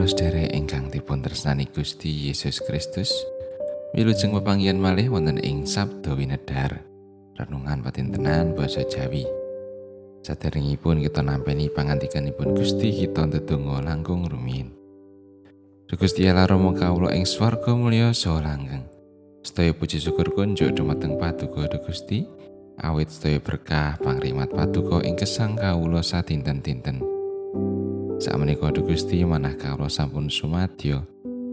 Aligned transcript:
Para 0.00 0.16
sedherek 0.16 0.56
ingkang 0.56 0.88
dipun 0.88 1.20
tresnani 1.20 1.68
Gusti 1.68 2.32
Yesus 2.32 2.64
Kristus, 2.64 3.12
wilujeng 3.92 4.32
pepanggihan 4.32 4.80
malih 4.80 5.12
wonten 5.12 5.36
ing 5.36 5.68
Sabda 5.68 6.16
Winedhar. 6.16 6.80
Renungan 7.36 7.84
patintenan 7.84 8.56
basa 8.56 8.80
Jawi. 8.88 9.28
Saderengipun 10.24 11.04
kita 11.04 11.20
nampi 11.20 11.68
pangandikanipun 11.68 12.56
Gusti 12.56 12.96
kita 12.96 13.28
ndedonga 13.28 13.84
langkung 13.84 14.24
rumiyin. 14.24 14.72
Gusti 15.92 16.24
Allah 16.32 16.48
Rama 16.48 16.72
kawula 16.72 17.12
ing 17.12 17.28
swarga 17.28 17.76
mulya 17.76 18.16
saha 18.16 18.40
langgeng. 18.40 18.88
Sedaya 19.44 19.76
puji 19.76 20.00
syukur 20.00 20.32
kunjuk 20.32 20.80
dumateng 20.80 21.20
Paduka 21.20 21.68
Gusti, 21.76 22.24
awit 22.80 23.12
sedaya 23.12 23.36
berkah 23.36 24.00
pangrimat 24.00 24.48
Paduka 24.48 25.04
ing 25.04 25.20
gesang 25.20 25.60
kawula 25.60 26.00
sadinten-dinten. 26.00 27.19
Sakmenika 28.60 28.92
Gusti 28.92 29.24
manah 29.24 29.56
kawula 29.56 29.88
sampun 29.88 30.28
sumadyo. 30.28 31.00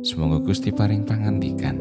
Semoga 0.00 0.40
Gusti 0.40 0.72
paring 0.72 1.04
pangandikan. 1.04 1.76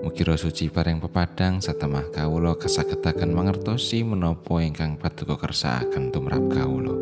Mugi 0.00 0.24
suci 0.24 0.72
paring 0.72 1.04
pepadang 1.04 1.60
satemah 1.60 2.08
kawula 2.08 2.56
kasagetaken 2.56 3.36
mangertosi 3.36 4.00
menapa 4.00 4.64
ingkang 4.64 4.96
paduka 4.96 5.36
kersakaken 5.36 6.08
tumrap 6.08 6.48
kawula. 6.48 6.96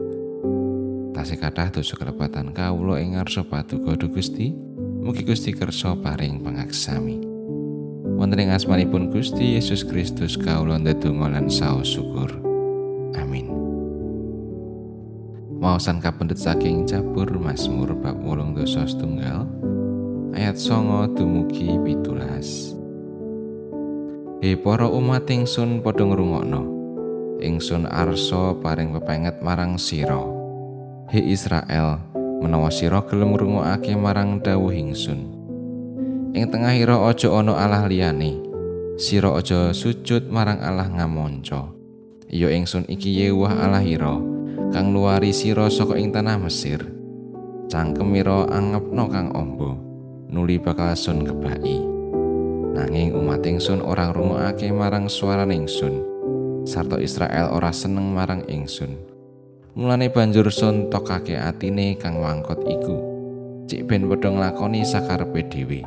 Tasih 1.14 1.38
kathah 1.38 1.70
dosa 1.70 1.94
kelepatan 1.94 2.50
kawula 2.50 2.98
ing 2.98 3.14
ngarsa 3.14 3.46
paduka 3.46 3.94
Gusti. 4.10 4.50
Mugi 4.98 5.22
Gusti 5.22 5.54
kersa 5.54 5.94
paring 5.94 6.42
pangaksami. 6.42 7.22
Wonten 8.18 8.42
ing 8.42 8.50
asmanipun 8.50 9.14
Gusti 9.14 9.54
Yesus 9.54 9.86
Kristus 9.86 10.34
kawula 10.34 10.82
ndedonga 10.82 11.30
lan 11.30 11.46
saos 11.46 11.94
syukur. 11.94 12.51
Maosan 15.62 16.02
kapendet 16.02 16.42
saking 16.42 16.90
Jabur 16.90 17.30
Mazmur 17.38 17.94
bab 17.94 18.18
8 18.18 18.50
dosa 18.50 18.82
setunggal 18.82 19.46
ayat 20.34 20.58
songo 20.58 21.06
dumugi 21.14 21.78
pitulas. 21.86 22.74
He 24.42 24.58
para 24.58 24.90
umat 24.90 25.30
ingsun 25.30 25.78
padha 25.86 26.02
ngrungokno. 26.02 26.66
Ingsun 27.38 27.86
arsa 27.86 28.58
paring 28.58 28.90
pepenget 28.90 29.38
marang 29.38 29.78
sira. 29.78 30.18
He 31.14 31.30
Israel, 31.30 32.10
menawa 32.42 32.74
sira 32.74 32.98
gelem 33.06 33.30
ngrungokake 33.30 33.94
marang 33.94 34.42
dawuh 34.42 34.74
ingsun. 34.74 35.30
Ing 36.34 36.50
tengahira 36.50 37.06
aja 37.06 37.30
ana 37.30 37.54
Allah 37.54 37.86
liyane. 37.86 38.34
Sira 38.98 39.30
aja 39.38 39.70
sujud 39.70 40.26
marang 40.26 40.58
Allah 40.58 40.90
ngamonco. 40.90 41.70
Ya 42.26 42.50
ingsun 42.50 42.82
iki 42.90 43.14
Yewah 43.14 43.62
Allahira. 43.62 44.31
Kang 44.72 44.96
luari 44.96 45.36
sira 45.36 45.68
saka 45.68 46.00
ing 46.00 46.16
tanah 46.16 46.40
Mesir. 46.40 46.80
Cangkemira 47.68 48.48
angepno 48.48 49.04
kang 49.12 49.28
ombo, 49.36 49.76
nuli 50.32 50.56
bakal 50.56 50.96
sun 50.96 51.28
kebaki. 51.28 51.76
Nanging 52.72 53.12
umat 53.12 53.44
ingsun 53.44 53.84
ora 53.84 54.08
ngrungokake 54.08 54.72
marang 54.72 55.12
swara 55.12 55.44
ingsun. 55.44 56.00
Sarta 56.64 56.96
Israel 56.96 57.52
ora 57.52 57.68
seneng 57.68 58.16
marang 58.16 58.48
ingsun. 58.48 58.96
Mulane 59.76 60.08
banjur 60.08 60.48
sun 60.48 60.88
tokake 60.88 61.36
atine 61.36 62.00
kang 62.00 62.24
wangkot 62.24 62.64
iku. 62.64 62.96
Cik 63.68 63.84
ben 63.84 64.08
padha 64.08 64.32
nglakoni 64.32 64.88
sakarepe 64.88 65.52
dhewe. 65.52 65.84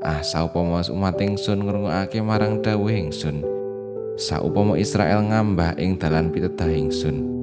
Ah 0.00 0.24
saupama 0.24 0.80
umat 0.88 1.20
ingsun 1.20 1.68
ngrungokake 1.68 2.24
marang 2.24 2.64
dawuh 2.64 2.88
ingsun. 2.88 3.44
Saupama 4.16 4.80
Israel 4.80 5.20
ngambah 5.20 5.76
ing 5.76 6.00
dalan 6.00 6.32
pitedah 6.32 6.72
ingsun. 6.72 7.33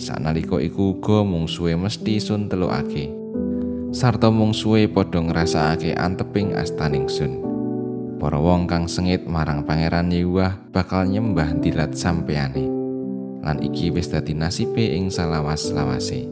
Sanalika 0.00 0.56
iku 0.56 0.96
uga 0.96 1.20
mungsuhe 1.20 1.76
mesti 1.76 2.16
sun 2.16 2.48
telukake. 2.48 3.12
Sarta 3.92 4.32
mungsuhe 4.32 4.88
padha 4.88 5.20
ngrasakake 5.20 5.92
anteping 5.92 6.56
astaning 6.56 7.04
sun. 7.04 7.44
Para 8.16 8.40
wong 8.40 8.64
kang 8.64 8.88
sengit 8.88 9.28
marang 9.28 9.68
Pangeran 9.68 10.08
Yewah 10.08 10.56
bakal 10.72 11.04
nyembah 11.04 11.52
dilat 11.60 11.92
sampeyane. 11.92 12.64
Lan 13.44 13.60
iki 13.60 13.92
wis 13.92 14.08
dadi 14.08 14.32
nasibe 14.32 14.88
ing 14.88 15.12
salawas-lawase. 15.12 16.24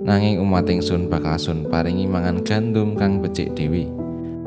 Nanging 0.00 0.40
umat 0.40 0.64
ingsun 0.64 1.12
bakal 1.12 1.36
sun 1.36 1.68
paringi 1.68 2.08
mangan 2.08 2.40
gandum 2.40 2.96
kang 2.96 3.20
becik 3.20 3.52
dewi. 3.52 3.92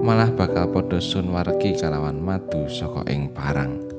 Malah 0.01 0.33
bakal 0.33 0.73
padha 0.73 0.97
sun 0.97 1.29
wargi 1.29 1.77
kalawan 1.77 2.17
madu 2.17 2.65
saka 2.65 3.05
ing 3.13 3.29
parang. 3.29 3.92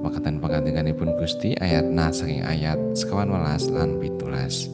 Makatan 0.00 0.40
pun 0.96 1.10
Gusti 1.16 1.56
ayat 1.56 1.88
na 1.88 2.12
saking 2.12 2.44
ayat 2.44 2.76
sekawan 2.96 3.32
welas 3.32 3.68
lan 3.72 3.96
pitulas. 4.00 4.68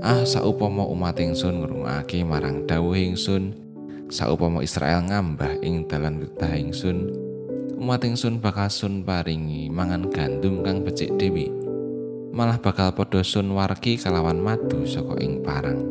Ah 0.00 0.24
saupama 0.24 0.88
umat 0.88 1.20
ingsun 1.20 1.60
ngrungokake 1.60 2.24
marang 2.24 2.64
dawuh 2.64 2.96
ingsun, 2.96 3.52
saupama 4.08 4.64
Israel 4.64 5.04
ngambah 5.04 5.60
ing 5.60 5.84
dalan 5.84 6.24
witah 6.24 6.56
ingsun, 6.56 7.12
umat 7.76 8.00
ingsun 8.08 8.40
bakal 8.40 8.72
sun 8.72 9.04
paringi 9.04 9.68
mangan 9.68 10.08
gandum 10.08 10.64
kang 10.64 10.80
becik 10.80 11.12
dewi. 11.20 11.52
Malah 12.32 12.56
bakal 12.56 12.96
padha 12.96 13.20
sun 13.20 13.52
wargi 13.52 14.00
kalawan 14.00 14.40
madu 14.40 14.88
saka 14.88 15.20
ing 15.20 15.44
parang. 15.44 15.84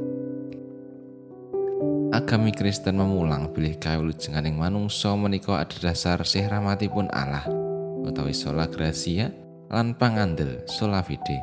Agami 2.10 2.50
Kristen 2.50 2.98
memulang 2.98 3.54
bilih 3.54 3.78
kawulujenganing 3.78 4.58
manungsa 4.58 5.14
menika 5.14 5.62
adhedhasar 5.62 6.26
sih 6.26 6.42
rahmatipun 6.42 7.06
Allah. 7.14 7.69
Utawi 8.10 8.34
sola 8.34 8.66
gracia 8.66 9.30
lan 9.70 9.94
pangandel 9.94 10.66
sola 10.66 11.06
fide. 11.06 11.38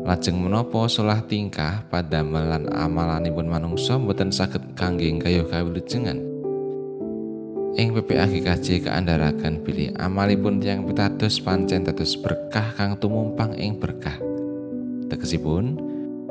Lajeng 0.00 0.40
menapa 0.40 0.88
solah 0.88 1.20
tingkah 1.24 1.84
pada 1.92 2.24
melan 2.24 2.68
amalanipun 2.72 3.48
manungsa 3.48 4.00
boten 4.00 4.32
saged 4.32 4.76
kangge 4.76 5.12
kayuh 5.20 5.44
kawilujengan. 5.48 6.30
Ing 7.78 7.94
PPAGKJ 7.94 8.82
kaandharaken 8.88 9.62
bilih 9.62 9.94
amalipun 9.94 10.58
tiang 10.58 10.82
pitados 10.88 11.38
pancen 11.38 11.86
dados 11.86 12.18
berkah 12.18 12.74
kang 12.74 12.98
tumumpang 12.98 13.54
ing 13.54 13.78
berkah. 13.78 14.18
Tegesipun, 15.06 15.78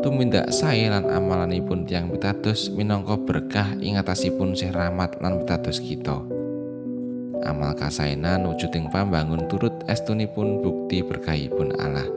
tumindak 0.04 0.52
sae 0.52 0.92
lan 0.92 1.08
amalanipun 1.08 1.88
tiang 1.88 2.12
pitados 2.12 2.68
minangka 2.74 3.16
berkah 3.16 3.72
ing 3.80 3.96
atasipun 3.96 4.52
sih 4.52 4.68
rahmat 4.74 5.24
lan 5.24 5.40
pitados 5.40 5.80
kita. 5.80 6.39
Amal 7.46 7.76
kasainan 7.76 8.48
wujuding 8.48 8.92
pambangun 8.92 9.48
turut 9.48 9.72
estunipun 9.88 10.60
bukti 10.64 11.04
berkahipun 11.04 11.76
Allah. 11.80 12.08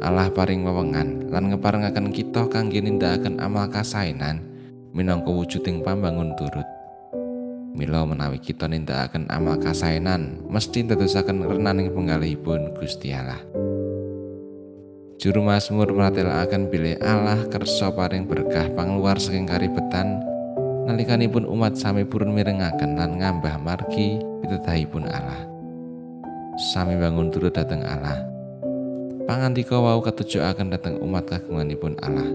Allah 0.00 0.32
paring 0.32 0.64
wewengan 0.64 1.28
lan 1.28 1.52
ngeparengaken 1.52 2.08
kita 2.08 2.48
kangge 2.48 2.80
nindakaken 2.80 3.36
amal 3.40 3.68
kasainan 3.68 4.40
minangka 4.96 5.28
wujuding 5.28 5.84
pambangun 5.84 6.32
turut. 6.40 6.64
Mila 7.76 8.02
menawi 8.08 8.40
kita 8.40 8.66
nindakaken 8.66 9.28
amal 9.28 9.60
kasainan 9.60 10.44
mesti 10.48 10.88
ndadosaken 10.88 11.44
renaning 11.44 11.92
penggalihipun 11.92 12.76
Gusti 12.76 13.12
Allah. 13.12 13.40
Juru 15.20 15.44
Mazmur 15.44 15.92
meratelaken 15.92 16.72
bilih 16.72 16.96
Allah 17.04 17.44
kersa 17.52 17.92
paring 17.92 18.24
berkah 18.24 18.72
pangluar 18.72 19.20
saking 19.20 19.44
karibetan 19.44 20.29
nalikanipun 20.90 21.46
umat 21.46 21.78
sami 21.78 22.02
purun 22.02 22.34
mirengaken 22.34 22.98
lan 22.98 23.22
ngambah 23.22 23.62
margi 23.62 24.18
pitutahipun 24.42 25.06
Allah. 25.06 25.46
Sami 26.74 26.98
bangun 26.98 27.30
turut 27.30 27.54
dateng 27.54 27.86
Allah. 27.86 28.18
Pangandika 29.30 29.78
wau 29.78 30.02
ketujuaken 30.02 30.74
dateng 30.74 30.98
umat 30.98 31.30
kagunganipun 31.30 31.94
Allah. 32.02 32.26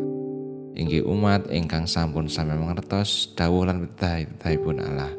Inggih 0.80 1.04
umat 1.04 1.52
ingkang 1.52 1.84
sampun 1.84 2.32
sami 2.32 2.56
mangertos 2.56 3.36
dawuh 3.36 3.68
lan 3.68 3.84
pitutahipun 3.84 4.76
Allah. 4.80 5.12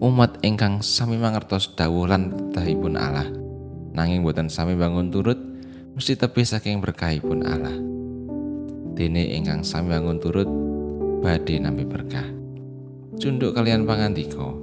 Umat 0.00 0.40
ingkang 0.40 0.80
sami 0.80 1.20
mangertos 1.20 1.76
dawuh 1.76 2.08
lan 2.08 2.32
pitutahipun 2.32 2.96
Allah. 2.96 3.28
Nanging 3.92 4.24
boten 4.24 4.48
sami 4.48 4.72
bangun 4.80 5.12
turut 5.12 5.36
mesti 5.92 6.16
tebih 6.16 6.48
saking 6.48 6.80
berkahipun 6.80 7.44
Allah. 7.44 7.76
Dene 8.96 9.36
ingkang 9.36 9.60
sami 9.60 9.92
bangun 9.92 10.16
turut 10.16 10.48
badhe 11.20 11.60
nampi 11.60 11.84
berkah. 11.84 12.24
Cunduk 13.20 13.52
kalian 13.52 13.84
pangandika, 13.84 14.56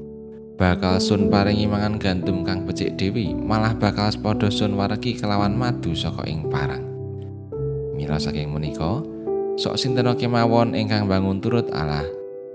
bakal 0.57 0.98
sun 0.98 1.30
paringi 1.30 1.69
mangan 1.69 2.01
gandum 2.01 2.42
kang 2.42 2.65
becik 2.65 2.98
dewi, 2.98 3.38
malah 3.38 3.77
bakal 3.77 4.09
padha 4.18 4.50
sun 4.50 4.74
waregi 4.74 5.13
kelawan 5.13 5.54
madu 5.54 5.94
saka 5.94 6.25
ing 6.25 6.50
parang. 6.50 6.81
Mila 7.94 8.18
saking 8.18 8.50
menika, 8.50 9.06
sok 9.62 9.77
sinten 9.77 10.09
kemawon 10.18 10.74
ingkang 10.74 11.06
bangun 11.06 11.38
turut 11.38 11.69
Allah, 11.74 12.06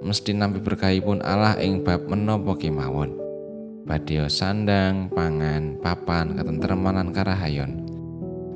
mesti 0.03 0.35
nampi 0.35 0.59
berkahipun 0.59 1.23
Allah 1.23 1.55
ing 1.63 1.87
bab 1.87 2.07
menapa 2.11 2.59
kemawon. 2.59 3.15
Badhe 3.83 4.31
sandang, 4.31 5.11
pangan, 5.11 5.79
papan, 5.83 6.39
katentreman 6.39 6.95
lan 6.99 7.11
karahayon. 7.11 7.82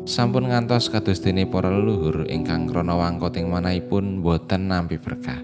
Sampun 0.07 0.47
ngantos 0.49 0.87
kados 0.87 1.19
dene 1.19 1.51
para 1.51 1.67
leluhur 1.67 2.31
ingkang 2.31 2.71
krana 2.71 2.95
wangkoting 2.95 3.51
manahipun 3.51 4.23
boten 4.23 4.71
nampi 4.71 5.03
berkah. 5.03 5.43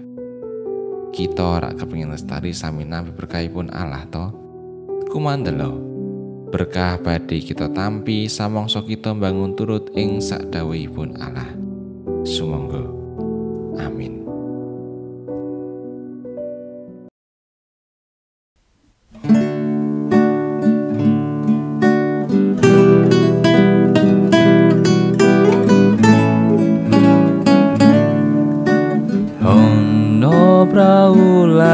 Kita 1.13 1.61
ora 1.61 1.69
kepengin 1.75 2.09
lestari 2.09 2.55
sami 2.55 2.87
nampi 2.87 3.11
berkahipun 3.13 3.69
Allah 3.69 4.07
to. 4.09 4.25
Kumandelo. 5.11 5.77
Berkah 6.49 6.97
badhe 6.97 7.43
kita 7.43 7.69
tampi 7.69 8.25
samangsa 8.31 8.81
kita 8.81 9.13
bangun 9.13 9.53
turut 9.53 9.91
ing 9.93 10.23
sakdawuhipun 10.23 11.19
Allah. 11.19 11.49
Sumangga. 12.23 12.81
Amin. 13.83 14.12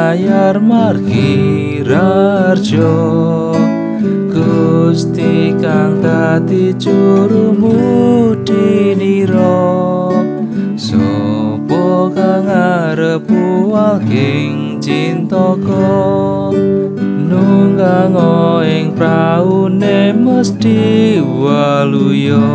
Layar 0.10 0.58
margi 0.58 1.86
rarjo 1.86 2.94
Gusti 4.34 5.54
kang 5.62 6.02
dadi 6.02 6.74
jurumu 6.82 8.34
diniro 8.42 10.10
Sopo 10.74 12.10
kang 12.18 12.50
arep 12.50 13.30
walking 13.70 14.82
cintaka 14.82 15.94
Nunggang 17.30 18.18
ing 18.66 18.98
praune 18.98 20.10
mesti 20.18 21.22
waluya. 21.22 22.50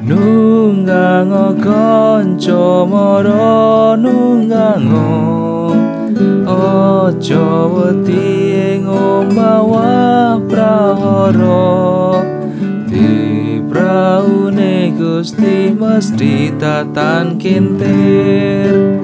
Nunggang 0.00 1.60
kanca 1.60 2.88
mara 2.88 3.92
nunggang 4.00 4.88
Aja 6.46 7.48
wedi 7.70 8.54
ing 8.74 8.84
ombawa 8.88 10.40
prahara. 10.48 12.20
Di 12.90 13.58
praune 13.66 14.94
Gusti 14.94 15.74
mesti 15.74 16.54
tatan 16.60 17.36
kintir 17.40 18.94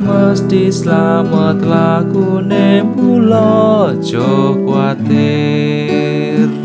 Mesti 0.00 0.72
slamet 0.72 1.62
lakune 1.62 2.82
mula 2.82 3.94
aja 3.94 4.54
kuatir 4.64 6.59